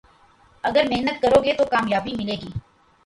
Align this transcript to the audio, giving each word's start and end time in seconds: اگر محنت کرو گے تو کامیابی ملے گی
اگر 0.63 0.83
محنت 0.91 1.21
کرو 1.21 1.39
گے 1.45 1.53
تو 1.57 1.65
کامیابی 1.73 2.13
ملے 2.19 2.35
گی 2.41 2.49